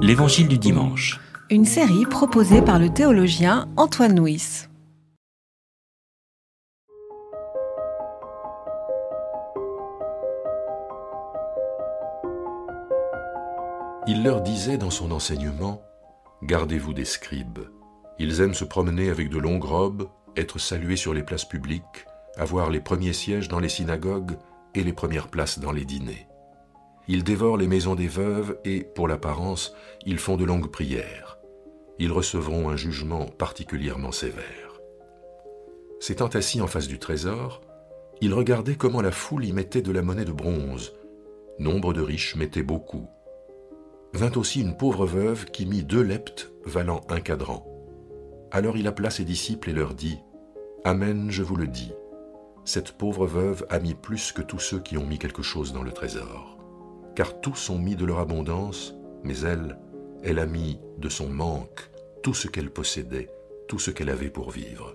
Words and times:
L'Évangile 0.00 0.48
du 0.48 0.58
dimanche. 0.58 1.20
Une 1.50 1.64
série 1.64 2.06
proposée 2.06 2.62
par 2.62 2.78
le 2.78 2.88
théologien 2.88 3.68
Antoine 3.76 4.18
Nuis. 4.20 4.66
Il 14.06 14.22
leur 14.22 14.42
disait 14.42 14.78
dans 14.78 14.90
son 14.90 15.10
enseignement 15.10 15.82
Gardez-vous 16.42 16.94
des 16.94 17.04
scribes. 17.04 17.58
Ils 18.18 18.40
aiment 18.40 18.54
se 18.54 18.64
promener 18.64 19.10
avec 19.10 19.28
de 19.28 19.38
longues 19.38 19.64
robes, 19.64 20.08
être 20.36 20.58
salués 20.58 20.96
sur 20.96 21.12
les 21.12 21.22
places 21.22 21.44
publiques, 21.44 22.06
avoir 22.36 22.70
les 22.70 22.80
premiers 22.80 23.12
sièges 23.12 23.48
dans 23.48 23.60
les 23.60 23.68
synagogues 23.68 24.38
et 24.74 24.84
les 24.84 24.92
premières 24.92 25.28
places 25.28 25.58
dans 25.58 25.72
les 25.72 25.84
dîners. 25.84 26.27
Ils 27.10 27.24
dévorent 27.24 27.56
les 27.56 27.66
maisons 27.66 27.94
des 27.94 28.06
veuves 28.06 28.58
et, 28.66 28.84
pour 28.84 29.08
l'apparence, 29.08 29.74
ils 30.04 30.18
font 30.18 30.36
de 30.36 30.44
longues 30.44 30.70
prières. 30.70 31.38
Ils 31.98 32.12
recevront 32.12 32.68
un 32.68 32.76
jugement 32.76 33.24
particulièrement 33.24 34.12
sévère. 34.12 34.80
S'étant 36.00 36.28
assis 36.28 36.60
en 36.60 36.66
face 36.66 36.86
du 36.86 36.98
trésor, 36.98 37.62
il 38.20 38.34
regardait 38.34 38.76
comment 38.76 39.00
la 39.00 39.10
foule 39.10 39.46
y 39.46 39.54
mettait 39.54 39.80
de 39.80 39.90
la 39.90 40.02
monnaie 40.02 40.26
de 40.26 40.32
bronze. 40.32 40.92
Nombre 41.58 41.94
de 41.94 42.02
riches 42.02 42.36
mettaient 42.36 42.62
beaucoup. 42.62 43.08
Vint 44.12 44.32
aussi 44.36 44.60
une 44.60 44.76
pauvre 44.76 45.06
veuve 45.06 45.46
qui 45.46 45.64
mit 45.64 45.84
deux 45.84 46.02
leptes 46.02 46.52
valant 46.66 47.00
un 47.08 47.20
cadran. 47.20 47.66
Alors 48.50 48.76
il 48.76 48.86
appela 48.86 49.08
ses 49.08 49.24
disciples 49.24 49.70
et 49.70 49.74
leur 49.74 49.94
dit 49.94 50.18
Amen, 50.84 51.30
je 51.30 51.42
vous 51.42 51.56
le 51.56 51.68
dis. 51.68 51.92
Cette 52.64 52.92
pauvre 52.92 53.26
veuve 53.26 53.66
a 53.70 53.78
mis 53.78 53.94
plus 53.94 54.32
que 54.32 54.42
tous 54.42 54.58
ceux 54.58 54.80
qui 54.80 54.98
ont 54.98 55.06
mis 55.06 55.18
quelque 55.18 55.42
chose 55.42 55.72
dans 55.72 55.82
le 55.82 55.92
trésor 55.92 56.57
car 57.18 57.40
tous 57.40 57.68
ont 57.70 57.80
mis 57.80 57.96
de 57.96 58.04
leur 58.04 58.20
abondance, 58.20 58.94
mais 59.24 59.40
elle, 59.40 59.76
elle 60.22 60.38
a 60.38 60.46
mis 60.46 60.78
de 60.98 61.08
son 61.08 61.28
manque 61.28 61.90
tout 62.22 62.32
ce 62.32 62.46
qu'elle 62.46 62.70
possédait, 62.70 63.28
tout 63.66 63.80
ce 63.80 63.90
qu'elle 63.90 64.08
avait 64.08 64.30
pour 64.30 64.52
vivre. 64.52 64.94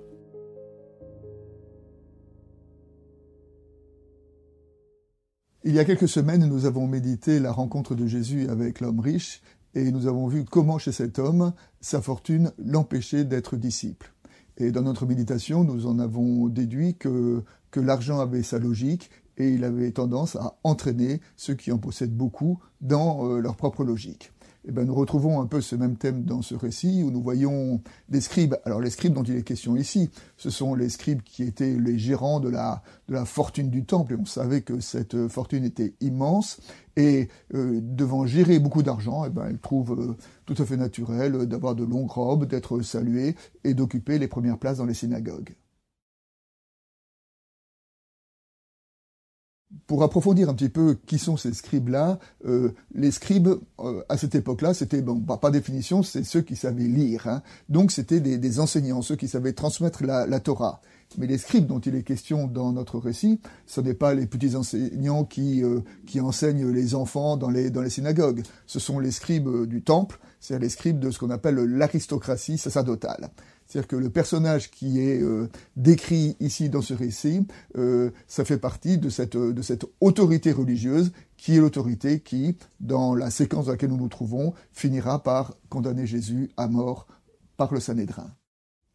Il 5.65 5.73
y 5.73 5.79
a 5.79 5.83
quelques 5.83 6.07
semaines, 6.07 6.47
nous 6.47 6.65
avons 6.65 6.87
médité 6.87 7.41
la 7.41 7.51
rencontre 7.51 7.93
de 7.93 8.07
Jésus 8.07 8.47
avec 8.47 8.79
l'homme 8.79 9.01
riche 9.01 9.41
et 9.73 9.91
nous 9.91 10.07
avons 10.07 10.27
vu 10.27 10.45
comment 10.45 10.77
chez 10.77 10.93
cet 10.93 11.19
homme, 11.19 11.51
sa 11.81 12.01
fortune 12.01 12.53
l'empêchait 12.57 13.25
d'être 13.25 13.57
disciple. 13.57 14.13
Et 14.55 14.71
dans 14.71 14.83
notre 14.83 15.05
méditation, 15.05 15.65
nous 15.65 15.87
en 15.87 15.99
avons 15.99 16.47
déduit 16.47 16.95
que, 16.95 17.43
que 17.69 17.81
l'argent 17.81 18.21
avait 18.21 18.43
sa 18.43 18.59
logique 18.59 19.09
et 19.37 19.49
il 19.49 19.63
avait 19.63 19.91
tendance 19.91 20.35
à 20.35 20.57
entraîner 20.63 21.21
ceux 21.35 21.55
qui 21.55 21.71
en 21.71 21.77
possèdent 21.77 22.15
beaucoup 22.15 22.59
dans 22.81 23.27
euh, 23.27 23.39
leur 23.39 23.55
propre 23.55 23.83
logique. 23.83 24.31
Eh 24.65 24.71
ben, 24.71 24.85
nous 24.85 24.95
retrouvons 24.95 25.41
un 25.41 25.45
peu 25.45 25.59
ce 25.59 25.75
même 25.75 25.97
thème 25.97 26.23
dans 26.23 26.41
ce 26.41 26.55
récit 26.55 27.03
où 27.03 27.11
nous 27.11 27.21
voyons 27.21 27.81
des 28.07 28.21
scribes. 28.21 28.55
Alors 28.63 28.79
les 28.79 28.89
scribes 28.89 29.13
dont 29.13 29.23
il 29.23 29.35
est 29.35 29.43
question 29.43 29.75
ici, 29.75 30.09
ce 30.37 30.49
sont 30.49 30.73
les 30.73 30.87
scribes 30.87 31.21
qui 31.21 31.43
étaient 31.43 31.75
les 31.77 31.99
gérants 31.99 32.39
de 32.39 32.49
la, 32.49 32.81
fortune 33.25 33.69
du 33.69 33.83
temple 33.83 34.13
et 34.13 34.15
on 34.15 34.25
savait 34.25 34.61
que 34.61 34.79
cette 34.79 35.27
fortune 35.27 35.65
était 35.65 35.95
immense 35.99 36.61
et 36.95 37.27
euh, 37.53 37.79
devant 37.81 38.25
gérer 38.25 38.59
beaucoup 38.59 38.83
d'argent, 38.83 39.25
eh 39.25 39.29
ben, 39.29 39.49
ils 39.51 39.59
trouvent 39.59 39.99
euh, 39.99 40.17
tout 40.45 40.55
à 40.57 40.65
fait 40.65 40.77
naturel 40.77 41.45
d'avoir 41.45 41.75
de 41.75 41.83
longues 41.83 42.11
robes, 42.11 42.45
d'être 42.45 42.81
salués 42.81 43.35
et 43.65 43.73
d'occuper 43.73 44.17
les 44.17 44.29
premières 44.29 44.57
places 44.57 44.77
dans 44.77 44.85
les 44.85 44.93
synagogues. 44.93 45.55
Pour 49.87 50.03
approfondir 50.03 50.49
un 50.49 50.53
petit 50.53 50.69
peu 50.69 50.97
qui 51.05 51.17
sont 51.17 51.37
ces 51.37 51.53
scribes-là, 51.53 52.19
euh, 52.45 52.73
les 52.93 53.11
scribes, 53.11 53.49
euh, 53.79 54.01
à 54.09 54.17
cette 54.17 54.35
époque-là, 54.35 54.73
c'était, 54.73 55.01
bon, 55.01 55.19
par 55.19 55.51
définition, 55.51 56.03
c'est 56.03 56.23
ceux 56.23 56.41
qui 56.41 56.55
savaient 56.55 56.83
lire. 56.83 57.27
Hein. 57.27 57.41
Donc 57.69 57.91
c'était 57.91 58.19
des, 58.19 58.59
enseignants, 58.59 59.01
ceux 59.01 59.15
qui 59.15 59.27
savaient 59.27 59.53
transmettre 59.53 60.03
la, 60.03 60.39
Torah. 60.39 60.81
Mais 61.17 61.27
les 61.27 61.37
scribes 61.37 61.67
dont 61.67 61.79
il 61.79 61.95
est 61.95 62.03
question 62.03 62.47
dans 62.47 62.71
notre 62.71 62.99
récit, 62.99 63.39
ce 63.65 63.81
n'est 63.81 63.93
pas 63.93 64.13
les 64.13 64.27
petits 64.27 64.55
enseignants 64.55 65.23
qui, 65.23 65.63
euh, 65.63 65.81
qui 66.05 66.19
enseignent 66.19 66.69
les 66.71 66.95
enfants 66.95 67.37
dans 67.37 67.49
les, 67.49 67.69
dans 67.69 67.81
les 67.81 67.89
synagogues. 67.89 68.43
Ce 68.65 68.79
sont 68.79 68.99
les 68.99 69.11
scribes 69.11 69.65
du 69.65 69.81
temple, 69.81 70.19
c'est-à-dire 70.39 70.63
les 70.63 70.69
scribes 70.69 70.99
de 70.99 71.11
ce 71.11 71.19
qu'on 71.19 71.29
appelle 71.29 71.55
l'aristocratie 71.55 72.57
sacerdotale. 72.57 73.29
C'est-à-dire 73.67 73.87
que 73.87 73.95
le 73.95 74.09
personnage 74.09 74.69
qui 74.71 74.99
est 74.99 75.21
euh, 75.21 75.49
décrit 75.75 76.35
ici 76.39 76.69
dans 76.69 76.81
ce 76.81 76.93
récit, 76.93 77.47
euh, 77.77 78.11
ça 78.27 78.45
fait 78.45 78.57
partie 78.57 78.97
de 78.97 79.09
cette, 79.09 79.37
de 79.37 79.61
cette 79.61 79.85
autorité 80.01 80.51
religieuse 80.51 81.11
qui 81.37 81.55
est 81.55 81.59
l'autorité 81.59 82.19
qui, 82.19 82.57
dans 82.79 83.15
la 83.15 83.31
séquence 83.31 83.65
dans 83.65 83.71
laquelle 83.71 83.89
nous 83.89 83.97
nous 83.97 84.09
trouvons, 84.09 84.53
finira 84.71 85.23
par 85.23 85.55
condamner 85.69 86.05
Jésus 86.05 86.49
à 86.57 86.67
mort 86.67 87.07
par 87.57 87.73
le 87.73 87.79
Sanhédrin. 87.79 88.29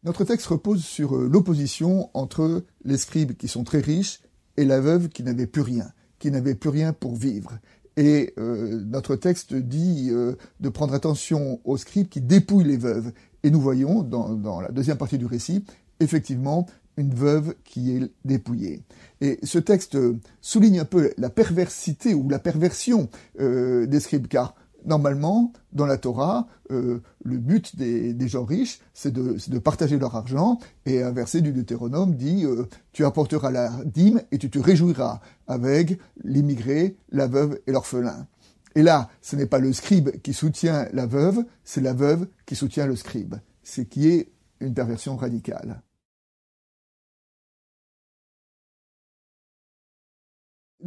Notre 0.03 0.23
texte 0.23 0.47
repose 0.47 0.83
sur 0.83 1.15
euh, 1.15 1.27
l'opposition 1.27 2.09
entre 2.13 2.63
les 2.85 2.97
scribes 2.97 3.33
qui 3.33 3.47
sont 3.47 3.63
très 3.63 3.79
riches 3.79 4.21
et 4.57 4.65
la 4.65 4.79
veuve 4.79 5.09
qui 5.09 5.23
n'avait 5.23 5.47
plus 5.47 5.61
rien, 5.61 5.91
qui 6.19 6.31
n'avait 6.31 6.55
plus 6.55 6.69
rien 6.69 6.93
pour 6.93 7.15
vivre. 7.15 7.59
Et 7.97 8.33
notre 8.37 9.17
texte 9.17 9.53
dit 9.53 10.09
de 10.09 10.69
prendre 10.69 10.93
attention 10.93 11.59
aux 11.65 11.75
scribes 11.75 12.07
qui 12.07 12.21
dépouillent 12.21 12.63
les 12.63 12.77
veuves 12.77 13.11
et 13.43 13.51
nous 13.51 13.61
voyons 13.61 14.03
dans, 14.03 14.61
la 14.61 14.69
deuxième 14.69 14.97
partie 14.97 15.17
du 15.17 15.25
récit, 15.25 15.63
effectivement, 15.99 16.65
une 16.97 17.13
veuve 17.13 17.55
qui 17.63 17.91
est 17.91 18.11
dépouillée. 18.25 18.83
Et 19.21 19.39
ce 19.43 19.59
texte 19.59 19.97
souligne 20.41 20.79
un 20.79 20.85
peu 20.85 21.13
la 21.17 21.29
perversité 21.29 22.13
ou 22.13 22.27
la 22.29 22.39
perversion 22.39 23.09
euh, 23.39 23.85
des 23.85 23.99
scribes, 23.99 24.27
car 24.27 24.55
normalement, 24.85 25.53
dans 25.73 25.85
la 25.85 25.97
Torah, 25.97 26.47
euh, 26.71 27.01
le 27.23 27.37
but 27.37 27.75
des, 27.75 28.27
gens 28.27 28.45
riches, 28.45 28.79
c'est 28.93 29.11
de, 29.11 29.59
partager 29.59 29.97
leur 29.97 30.15
argent, 30.15 30.59
et 30.85 31.03
un 31.03 31.11
verset 31.11 31.41
du 31.41 31.51
Deutéronome 31.51 32.15
dit 32.15 32.45
euh, 32.45 32.67
Tu 32.93 33.05
apporteras 33.05 33.51
la 33.51 33.71
dîme 33.85 34.21
et 34.31 34.37
tu 34.37 34.49
te 34.49 34.59
réjouiras 34.59 35.21
avec 35.47 35.99
l'immigré, 36.23 36.97
la 37.11 37.27
veuve 37.27 37.59
et 37.67 37.71
l'orphelin». 37.71 38.27
Et 38.75 38.83
là, 38.83 39.09
ce 39.21 39.35
n'est 39.35 39.47
pas 39.47 39.59
le 39.59 39.73
scribe 39.73 40.11
qui 40.21 40.33
soutient 40.33 40.87
la 40.93 41.07
veuve, 41.07 41.43
c'est 41.63 41.81
la 41.81 41.93
veuve 41.93 42.27
qui 42.45 42.55
soutient 42.55 42.85
le 42.85 42.95
scribe, 42.95 43.35
ce 43.63 43.81
qui 43.81 44.07
est 44.07 44.31
une 44.59 44.73
perversion 44.73 45.17
radicale. 45.17 45.81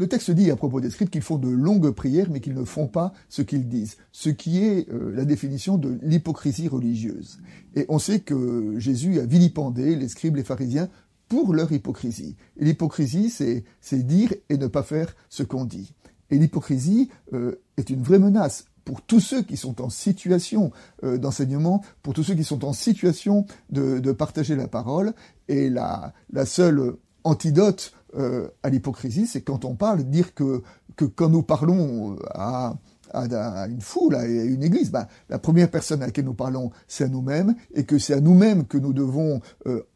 Le 0.03 0.09
texte 0.09 0.33
dit 0.33 0.51
à 0.51 0.57
propos 0.57 0.81
des 0.81 0.91
scribes 0.91 1.11
qu'ils 1.11 1.23
font 1.23 1.39
de 1.39 1.49
longues 1.49 1.93
prières, 1.93 2.27
mais 2.29 2.41
qu'ils 2.41 2.55
ne 2.55 2.65
font 2.65 2.89
pas 2.89 3.13
ce 3.29 3.41
qu'ils 3.41 3.69
disent, 3.69 3.99
ce 4.11 4.31
qui 4.31 4.65
est 4.65 4.91
euh, 4.91 5.13
la 5.15 5.25
définition 5.25 5.79
de 5.79 5.97
l'hypocrisie 6.03 6.67
religieuse. 6.67 7.39
Et 7.77 7.87
on 7.89 8.01
sait 8.01 8.19
que 8.19 8.75
Jésus 8.79 9.21
a 9.21 9.27
vilipendé 9.27 9.95
les 9.95 10.09
scribes, 10.09 10.35
les 10.35 10.43
pharisiens, 10.43 10.89
pour 11.29 11.55
leur 11.55 11.71
hypocrisie. 11.71 12.35
L'hypocrisie, 12.57 13.31
c'est 13.31 14.03
dire 14.05 14.35
et 14.49 14.57
ne 14.57 14.67
pas 14.67 14.83
faire 14.83 15.15
ce 15.29 15.45
qu'on 15.45 15.65
dit. 15.65 15.95
Et 16.31 16.37
l'hypocrisie 16.37 17.09
euh, 17.33 17.61
est 17.77 17.89
une 17.89 18.03
vraie 18.03 18.19
menace 18.19 18.65
pour 18.85 19.03
tous 19.03 19.21
ceux 19.21 19.43
qui 19.43 19.57
sont 19.57 19.81
en 19.81 19.89
situation 19.89 20.73
euh, 21.05 21.17
d'enseignement, 21.17 21.85
pour 22.03 22.13
tous 22.13 22.25
ceux 22.25 22.35
qui 22.35 22.43
sont 22.43 22.65
en 22.65 22.73
situation 22.73 23.47
de, 23.71 24.01
partager 24.11 24.57
la 24.57 24.67
parole. 24.67 25.15
Et 25.47 25.71
la, 25.71 26.13
seule 26.45 26.97
antidote 27.23 27.93
euh, 28.17 28.49
à 28.63 28.71
l'hypocrisie, 28.71 29.27
c'est 29.27 29.43
quand 29.43 29.65
on 29.65 29.75
parle, 29.75 30.05
dire 30.05 30.35
que, 30.35 30.63
que 30.97 31.05
quand 31.05 31.29
nous 31.29 31.43
parlons 31.43 32.17
à, 32.31 32.75
une 33.15 33.81
foule, 33.81 34.15
à 34.15 34.25
une 34.27 34.63
église, 34.63 34.91
ben, 34.91 35.07
la 35.29 35.39
première 35.39 35.71
personne 35.71 36.03
à 36.03 36.07
laquelle 36.07 36.25
nous 36.25 36.35
parlons, 36.35 36.71
c'est 36.89 37.05
à 37.05 37.09
nous-mêmes, 37.09 37.55
et 37.75 37.85
que 37.85 37.99
c'est 37.99 38.15
à 38.15 38.21
nous-mêmes 38.21 38.67
que 38.67 38.79
nous 38.79 38.95
devons 38.95 39.41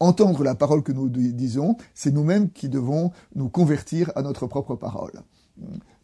entendre 0.01 0.45
la 0.45 0.55
parole 0.55 0.83
que 0.83 0.93
nous 0.93 1.09
disons, 1.09 1.77
c'est 1.95 2.11
nous-mêmes 2.11 2.51
qui 2.51 2.69
devons 2.69 3.13
nous 3.35 3.49
convertir 3.49 4.13
à 4.17 4.23
notre 4.23 4.47
propre 4.47 4.75
parole. 4.75 5.13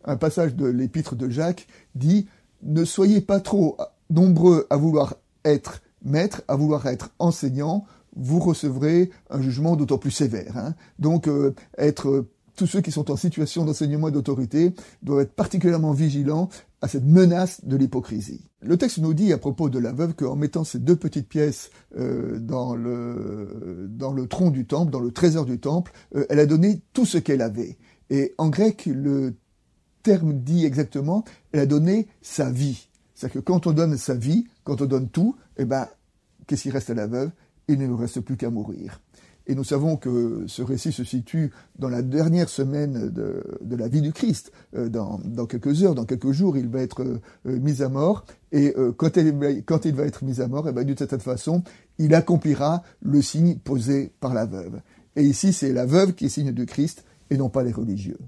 Un 0.04 0.16
passage 0.16 0.54
de 0.54 0.66
l'épître 0.66 1.14
de 1.14 1.28
Jacques 1.28 1.66
dit 1.94 2.28
Ne 2.62 2.84
soyez 2.84 3.20
pas 3.20 3.40
trop 3.40 3.76
nombreux 4.10 4.66
à 4.70 4.76
vouloir 4.76 5.16
être 5.44 5.82
maître, 6.04 6.42
à 6.48 6.56
vouloir 6.56 6.86
être 6.86 7.10
enseignant, 7.18 7.84
vous 8.16 8.38
recevrez 8.38 9.10
un 9.30 9.40
jugement 9.40 9.76
d'autant 9.76 9.98
plus 9.98 10.10
sévère. 10.10 10.56
Hein. 10.56 10.74
Donc, 10.98 11.28
euh, 11.28 11.54
être 11.78 12.08
euh, 12.08 12.30
tous 12.56 12.66
ceux 12.66 12.80
qui 12.80 12.92
sont 12.92 13.10
en 13.10 13.16
situation 13.16 13.64
d'enseignement 13.64 14.08
et 14.08 14.12
d'autorité 14.12 14.74
doivent 15.02 15.20
être 15.20 15.34
particulièrement 15.34 15.92
vigilants 15.92 16.50
à 16.82 16.88
cette 16.88 17.04
menace 17.04 17.64
de 17.64 17.76
l'hypocrisie. 17.76 18.50
Le 18.60 18.76
texte 18.76 18.98
nous 18.98 19.14
dit 19.14 19.32
à 19.32 19.38
propos 19.38 19.70
de 19.70 19.78
la 19.78 19.92
veuve 19.92 20.14
qu'en 20.14 20.36
mettant 20.36 20.64
ces 20.64 20.78
deux 20.78 20.96
petites 20.96 21.28
pièces 21.28 21.70
euh, 21.96 22.38
dans, 22.38 22.74
le, 22.74 23.88
dans 23.88 24.12
le 24.12 24.26
tronc 24.26 24.50
du 24.50 24.66
temple, 24.66 24.92
dans 24.92 25.00
le 25.00 25.12
trésor 25.12 25.46
du 25.46 25.58
temple, 25.58 25.92
elle 26.28 26.40
a 26.40 26.46
donné 26.46 26.82
tout 26.92 27.06
ce 27.06 27.18
qu'elle 27.18 27.40
avait. 27.40 27.78
Et 28.10 28.34
en 28.36 28.50
grec, 28.50 28.86
le 28.86 29.34
terme 30.02 30.34
dit 30.34 30.66
exactement, 30.66 31.24
elle 31.52 31.60
a 31.60 31.66
donné 31.66 32.08
sa 32.20 32.50
vie. 32.50 32.88
C'est-à-dire 33.14 33.40
que 33.40 33.46
quand 33.46 33.66
on 33.66 33.72
donne 33.72 33.96
sa 33.96 34.14
vie, 34.14 34.46
quand 34.64 34.82
on 34.82 34.86
donne 34.86 35.08
tout, 35.08 35.36
eh 35.56 35.64
ben, 35.64 35.88
qu'est-ce 36.46 36.62
qui 36.62 36.70
reste 36.70 36.90
à 36.90 36.94
la 36.94 37.06
veuve? 37.06 37.30
Il 37.68 37.78
ne 37.78 37.86
lui 37.86 37.94
reste 37.94 38.20
plus 38.20 38.36
qu'à 38.36 38.50
mourir. 38.50 39.00
Et 39.46 39.54
nous 39.56 39.64
savons 39.64 39.96
que 39.96 40.44
ce 40.46 40.62
récit 40.62 40.92
se 40.92 41.02
situe 41.02 41.50
dans 41.78 41.88
la 41.88 42.02
dernière 42.02 42.48
semaine 42.48 43.08
de, 43.10 43.76
la 43.76 43.88
vie 43.88 44.00
du 44.00 44.12
Christ. 44.12 44.52
Euh, 44.76 44.88
dans, 44.88 45.18
quelques 45.46 45.82
heures, 45.82 45.96
dans 45.96 46.04
quelques 46.04 46.30
jours, 46.30 46.56
il 46.56 46.68
va 46.68 46.80
être 46.80 47.02
euh, 47.02 47.20
mis 47.44 47.82
à 47.82 47.88
mort. 47.88 48.24
Et 48.52 48.74
quand, 48.96 49.16
il 49.16 49.94
va 49.94 50.04
être 50.04 50.24
mis 50.24 50.40
à 50.40 50.46
mort, 50.46 50.66
et 50.66 50.70
eh 50.70 50.72
ben, 50.72 50.84
d'une 50.84 50.96
certaine 50.96 51.20
façon, 51.20 51.64
il 51.98 52.14
accomplira 52.14 52.82
le 53.00 53.22
signe 53.22 53.56
posé 53.56 54.12
par 54.20 54.34
la 54.34 54.46
veuve. 54.46 54.80
Et 55.16 55.24
ici, 55.24 55.52
c'est 55.52 55.72
la 55.72 55.86
veuve 55.86 56.14
qui 56.14 56.26
est 56.26 56.28
signe 56.28 56.52
de 56.52 56.64
Christ 56.64 57.04
et 57.30 57.36
non 57.36 57.48
pas 57.48 57.62
les 57.62 57.72
religieux. 57.72 58.18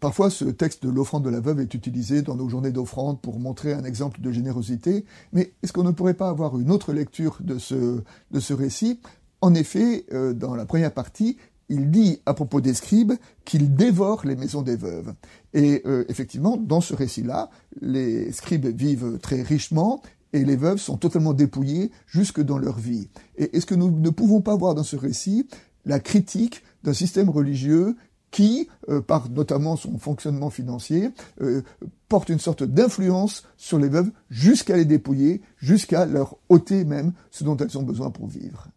Parfois, 0.00 0.30
ce 0.30 0.44
texte 0.44 0.84
de 0.84 0.90
l'offrande 0.90 1.24
de 1.24 1.30
la 1.30 1.40
veuve 1.40 1.60
est 1.60 1.72
utilisé 1.74 2.22
dans 2.22 2.36
nos 2.36 2.48
journées 2.48 2.72
d'offrande 2.72 3.20
pour 3.20 3.38
montrer 3.38 3.72
un 3.72 3.84
exemple 3.84 4.20
de 4.20 4.30
générosité, 4.30 5.04
mais 5.32 5.52
est-ce 5.62 5.72
qu'on 5.72 5.84
ne 5.84 5.90
pourrait 5.90 6.14
pas 6.14 6.28
avoir 6.28 6.58
une 6.58 6.70
autre 6.70 6.92
lecture 6.92 7.38
de 7.40 7.58
ce, 7.58 8.02
de 8.30 8.40
ce 8.40 8.52
récit? 8.52 9.00
En 9.40 9.54
effet, 9.54 10.06
euh, 10.12 10.32
dans 10.32 10.54
la 10.54 10.66
première 10.66 10.92
partie, 10.92 11.36
il 11.68 11.90
dit 11.90 12.20
à 12.26 12.34
propos 12.34 12.60
des 12.60 12.74
scribes 12.74 13.14
qu'ils 13.44 13.74
dévorent 13.74 14.24
les 14.24 14.36
maisons 14.36 14.62
des 14.62 14.76
veuves. 14.76 15.14
Et 15.52 15.82
euh, 15.86 16.04
effectivement, 16.08 16.56
dans 16.56 16.80
ce 16.80 16.94
récit-là, 16.94 17.50
les 17.80 18.30
scribes 18.32 18.66
vivent 18.66 19.18
très 19.20 19.42
richement 19.42 20.02
et 20.32 20.44
les 20.44 20.56
veuves 20.56 20.78
sont 20.78 20.96
totalement 20.96 21.32
dépouillées 21.32 21.90
jusque 22.06 22.40
dans 22.40 22.58
leur 22.58 22.78
vie. 22.78 23.08
Et 23.36 23.56
est-ce 23.56 23.66
que 23.66 23.74
nous 23.74 23.90
ne 23.90 24.10
pouvons 24.10 24.42
pas 24.42 24.54
voir 24.54 24.74
dans 24.74 24.84
ce 24.84 24.96
récit 24.96 25.48
la 25.84 26.00
critique 26.00 26.62
d'un 26.82 26.92
système 26.92 27.30
religieux 27.30 27.96
qui, 28.36 28.68
euh, 28.90 29.00
par 29.00 29.30
notamment 29.30 29.76
son 29.76 29.96
fonctionnement 29.96 30.50
financier, 30.50 31.08
euh, 31.40 31.62
porte 32.10 32.28
une 32.28 32.38
sorte 32.38 32.64
d'influence 32.64 33.48
sur 33.56 33.78
les 33.78 33.88
veuves 33.88 34.10
jusqu'à 34.28 34.76
les 34.76 34.84
dépouiller, 34.84 35.40
jusqu'à 35.56 36.04
leur 36.04 36.36
ôter 36.50 36.84
même 36.84 37.14
ce 37.30 37.44
dont 37.44 37.56
elles 37.56 37.78
ont 37.78 37.82
besoin 37.82 38.10
pour 38.10 38.26
vivre. 38.26 38.68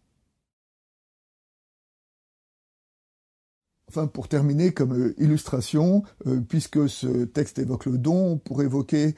Enfin, 3.90 4.06
pour 4.06 4.28
terminer, 4.28 4.72
comme 4.72 4.94
euh, 4.98 5.14
illustration, 5.18 6.04
puisque 6.48 6.88
ce 6.88 7.24
texte 7.26 7.58
évoque 7.58 7.84
le 7.84 7.98
don, 7.98 8.38
pour 8.38 8.62
évoquer 8.62 9.14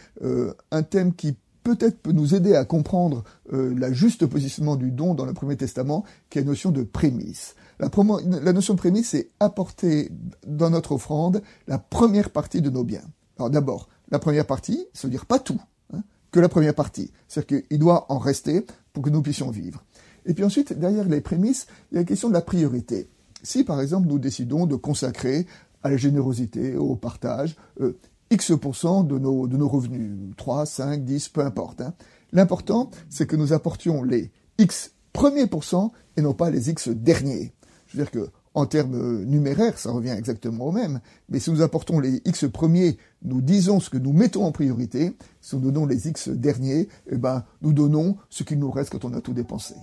un 0.72 0.82
thème 0.82 1.14
qui 1.14 1.36
peut-être 1.62 1.98
peut 1.98 2.12
nous 2.12 2.34
aider 2.34 2.54
à 2.54 2.64
comprendre 2.64 3.24
euh, 3.52 3.74
la 3.78 3.92
juste 3.92 4.26
positionnement 4.26 4.76
du 4.76 4.90
don 4.90 5.14
dans 5.14 5.24
le 5.24 5.32
Premier 5.32 5.56
Testament, 5.56 6.04
qui 6.30 6.38
est 6.38 6.42
la 6.42 6.48
notion 6.48 6.70
de 6.70 6.82
prémisse. 6.82 7.54
La, 7.78 8.52
notion 8.52 8.74
de 8.74 8.78
prémisse, 8.78 9.10
c'est 9.10 9.30
apporter 9.40 10.10
dans 10.46 10.70
notre 10.70 10.92
offrande 10.92 11.42
la 11.66 11.78
première 11.78 12.30
partie 12.30 12.60
de 12.60 12.70
nos 12.70 12.84
biens. 12.84 13.04
Alors 13.38 13.50
d'abord, 13.50 13.88
la 14.10 14.18
première 14.18 14.46
partie, 14.46 14.86
ça 14.92 15.08
veut 15.08 15.10
dire 15.10 15.26
pas 15.26 15.38
tout, 15.38 15.60
hein, 15.92 16.02
que 16.30 16.38
la 16.38 16.48
première 16.48 16.74
partie. 16.74 17.10
C'est-à-dire 17.26 17.62
qu'il 17.68 17.78
doit 17.78 18.06
en 18.12 18.18
rester 18.18 18.64
pour 18.92 19.02
que 19.02 19.10
nous 19.10 19.22
puissions 19.22 19.50
vivre. 19.50 19.84
Et 20.26 20.34
puis 20.34 20.44
ensuite, 20.44 20.72
derrière 20.72 21.08
les 21.08 21.20
prémices, 21.20 21.66
il 21.90 21.96
y 21.96 21.98
a 21.98 22.02
la 22.02 22.06
question 22.06 22.28
de 22.28 22.34
la 22.34 22.40
priorité. 22.40 23.08
Si 23.42 23.64
par 23.64 23.80
exemple 23.80 24.06
nous 24.06 24.20
décidons 24.20 24.66
de 24.66 24.76
consacrer 24.76 25.46
à 25.82 25.90
la 25.90 25.96
générosité, 25.96 26.76
au 26.76 26.94
partage, 26.94 27.56
euh, 27.80 27.98
X% 28.32 29.06
de 29.06 29.18
nos, 29.18 29.46
de 29.46 29.58
nos 29.58 29.68
revenus, 29.68 30.34
3, 30.38 30.64
5, 30.64 31.04
10, 31.04 31.28
peu 31.28 31.42
importe. 31.42 31.82
Hein. 31.82 31.92
L'important, 32.32 32.90
c'est 33.10 33.26
que 33.26 33.36
nous 33.36 33.52
apportions 33.52 34.02
les 34.02 34.30
X 34.58 34.94
premiers 35.12 35.46
pourcents 35.46 35.92
et 36.16 36.22
non 36.22 36.32
pas 36.32 36.48
les 36.48 36.70
X 36.70 36.88
derniers. 36.88 37.52
Je 37.86 37.98
veux 37.98 38.04
dire 38.04 38.10
que, 38.10 38.30
en 38.54 38.64
termes 38.64 39.24
numéraires, 39.24 39.78
ça 39.78 39.90
revient 39.90 40.14
exactement 40.16 40.66
au 40.66 40.72
même. 40.72 41.00
Mais 41.28 41.40
si 41.40 41.50
nous 41.50 41.60
apportons 41.60 42.00
les 42.00 42.22
X 42.24 42.46
premiers, 42.50 42.96
nous 43.22 43.42
disons 43.42 43.80
ce 43.80 43.90
que 43.90 43.98
nous 43.98 44.14
mettons 44.14 44.46
en 44.46 44.52
priorité. 44.52 45.14
Si 45.42 45.56
nous 45.56 45.70
donnons 45.70 45.84
les 45.84 46.08
X 46.08 46.30
derniers, 46.30 46.88
eh 47.10 47.16
ben, 47.16 47.44
nous 47.60 47.74
donnons 47.74 48.16
ce 48.30 48.44
qu'il 48.44 48.58
nous 48.58 48.70
reste 48.70 48.92
quand 48.92 49.04
on 49.04 49.12
a 49.12 49.20
tout 49.20 49.34
dépensé. 49.34 49.74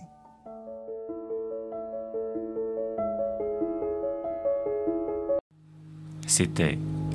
C'était 6.25 6.79